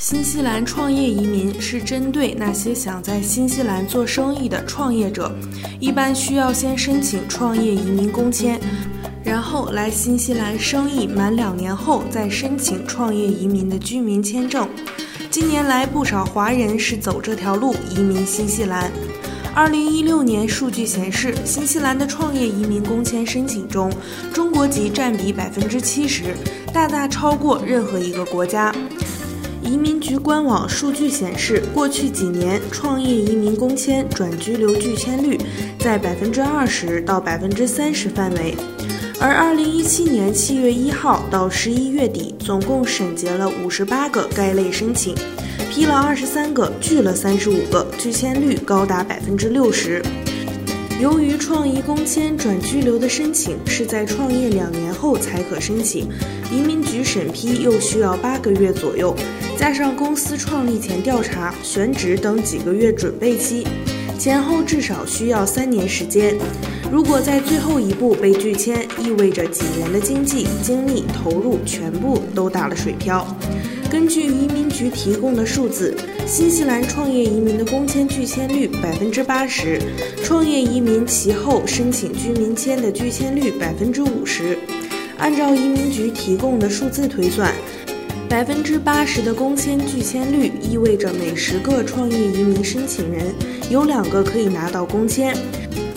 [0.00, 5.30] 新西兰创业移民是针对那些想在新西兰做生意的创业者，
[5.78, 8.58] 一般需要先申请创业移民工签，
[9.22, 14.66] 然后来新西兰生意满两年后再申请创业移民的居民签证。
[15.30, 18.90] 近年来，不少华人是走这条路移民新西兰。
[19.54, 23.92] 二零一六年数据显示，新西兰的创业移民工签申请中，
[24.32, 26.34] 中国籍占比百分之七十，
[26.72, 28.74] 大大超过任何一个国家。
[29.70, 35.38] 移民局官网数据显示，过去几年创业移民工签转居留拒签率
[35.78, 38.56] 在百分之二十到百分之三十范围，
[39.20, 45.14] 而二零一七年七月一号到十一月底，总共审结了五十八个该类申请，
[45.70, 50.02] 批了二十三个，拒了三十五个，拒签率高达百分之六十。
[51.00, 56.06] 由于创意工签转居留的申请是在创业两年后才可申请，
[56.52, 59.16] 移民局审批又需要八个月左右，
[59.56, 63.66] 加上公司创立前调查、选址等几个月准备期，
[64.18, 66.36] 前后至少需要三年时间。
[66.92, 73.26] 如果在最后一步被拒签，意味着几年的经济、精力投入全部都打了水漂。
[73.90, 75.92] 根据移民局提供的数字，
[76.24, 79.80] 新西兰创业移民的工签拒签率百分之八十，
[80.22, 84.56] 创业移民其后申请居民签的拒签率百分之五十。
[85.18, 87.52] 按照移民局提供的数字推算，
[88.28, 93.34] 百分之八十的工签拒签率意味着每十个创业移民申请人
[93.70, 95.36] 有两个可以拿到工签。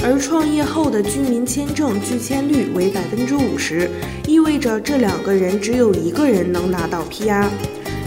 [0.06, 3.90] 而创业后的居民签证拒签率为百分之五十，
[4.28, 7.48] 意味着这两个人只有一个人能拿到 PR。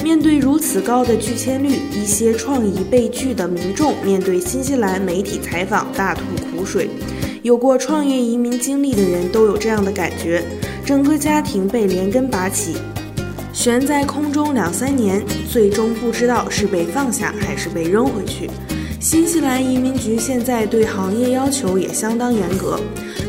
[0.07, 6.89] 面对如此高的拒签率，一些创意被拒的民众面对新西兰媒体采访大吐苦水。
[7.43, 10.45] 有过创业移民经历的人都有这样的感觉：
[10.85, 12.77] 整个家庭被连根拔起，
[13.53, 18.49] 悬在空中两三年，最终不知道是被放下还是被扔回去。
[19.01, 22.79] 新西兰移民局现在对行业要求也相当严格。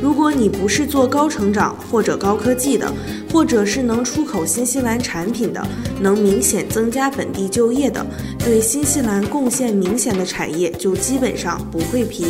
[0.01, 2.91] 如果你不是做高成长或者高科技的，
[3.31, 5.65] 或者是能出口新西兰产品的，
[5.99, 8.05] 能明显增加本地就业的，
[8.39, 12.25] 对新西兰贡献明显的产业，就基本上不会批。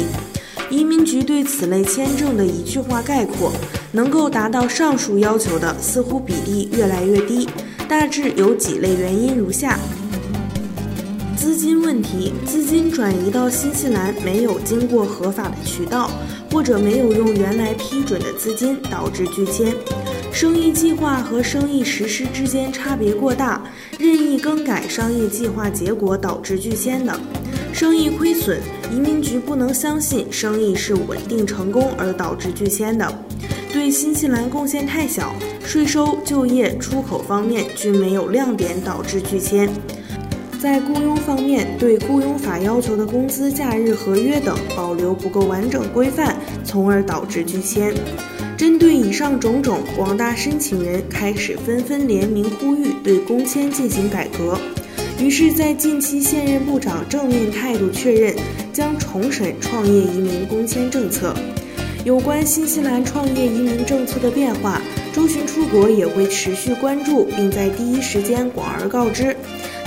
[0.69, 3.51] 移民局对此类签证的一句话概括：
[3.91, 7.47] 能够达到上述要求的，似乎比例越来越低。
[7.87, 9.79] 大致有几类原因如下。
[11.37, 16.09] 资金问题，资金转移到新西兰没有经过合法的渠道，
[16.51, 19.71] 或者没有用原来批准的资金，导致拒签。
[20.33, 23.63] 生意计划和生意实施之间差别过大，
[23.99, 27.17] 任意更改商业计划结果导致拒签的。
[27.71, 28.59] 生意亏损，
[28.91, 33.07] 移民局不能相信生意是稳定成功而导致拒签的。
[33.71, 39.69] 对新西兰贡献太小，税收、就业、出口方面均没有亮点导致拒签。
[40.59, 47.93] 在雇佣方面，对雇佣法要求的工资、假日合约等保留不够完整规范，从而导致拒签。
[48.57, 54.57] 针对以上种种，广大申请人开始纷纷联名呼吁对工签进行改革。
[55.19, 58.35] 于是，在近期，现任部长正面态度确认
[58.73, 61.35] 将重审创业移民工签政策。
[62.03, 64.81] 有关新西兰创业移民政策的变化，
[65.13, 69.35] 周巡出国也会持续关注，并在第一时间广而告之。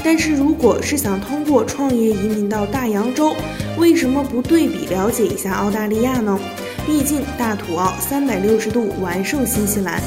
[0.03, 3.35] 但是，如果是想通过创业移民到大洋洲，
[3.79, 6.39] 为什么不对比了解一下澳大利亚呢？
[6.87, 10.01] 毕竟大土澳三百六十度完胜新西兰。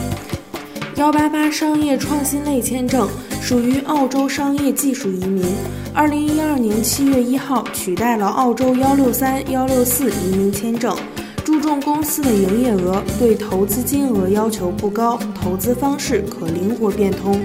[0.95, 3.07] 幺八八商业创新类签证
[3.41, 5.45] 属于澳洲商业技术移民，
[5.94, 10.95] 二零一二年七月一号取代了澳洲幺六三幺六四移民签证，
[11.44, 17.39] 注重公司的营业额，对投资金额要求不高，投资方式可灵活变通。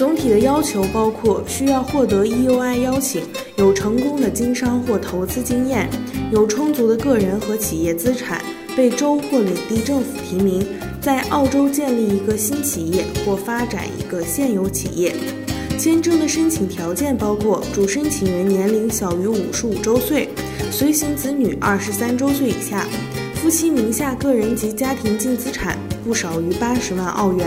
[0.00, 3.22] 总体的要求包括需要获得 EUI 邀请，
[3.56, 5.90] 有成功的经商或投资经验，
[6.32, 8.42] 有充足的个人和企业资产，
[8.74, 10.66] 被州或领地政府提名，
[11.02, 15.14] 在澳洲建立一个新企业或发展一个现有企业。
[15.78, 20.30] 签证的申请条件包括主申请人年龄小于五十五周岁，
[20.70, 22.86] 随行子女二十三周岁以下，
[23.34, 27.46] 夫妻名下个人及家庭净资产不少于八十万澳元。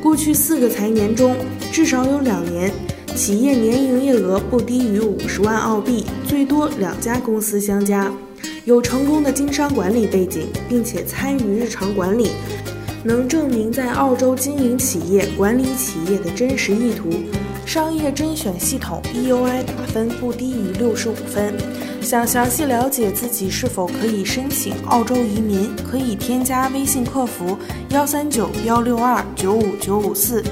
[0.00, 1.36] 过去四个财年中，
[1.72, 2.72] 至少有两年
[3.16, 8.10] 企业年营业额不低于五十万澳币，最多两家公司相加。
[8.64, 12.30] 有成功的经商管理背景，并且参与日常管理，
[13.02, 17.10] 能证明在澳洲经营企业、管理企业的真实意图。
[17.66, 21.54] 商业甄选系统 EUI 打分不低于六十五分。
[22.00, 27.58] 想详细了解自己是否可以申请澳洲移民，可以添加微信客服
[27.90, 30.42] 幺三九幺六二九五九五四。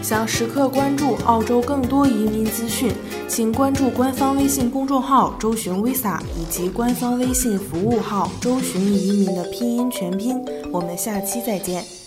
[0.00, 2.90] 想时刻关注澳洲更多移民资讯，
[3.28, 10.42] 请关注官方微信公众号“周巡 Visa” 以及官方微信服务号“周巡移民”的拼音全拼。
[10.72, 12.01] 我们下期再见。